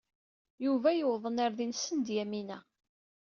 Yuba 0.65 0.89
yewweḍ-n 0.93 1.41
ar 1.45 1.51
din 1.57 1.73
send 1.75 2.05
Yamina. 2.15 2.59